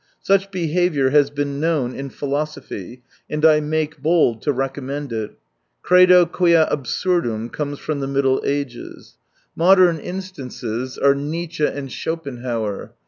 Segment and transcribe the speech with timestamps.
[0.23, 5.35] Such behaviour has been known in philosophy; and I make bold to recommend it.
[5.83, 9.17] Credo, quia absurdum comes from the Middle Ages.
[9.55, 12.95] Modern l82 instances are Nietzsche and Schopenhauer.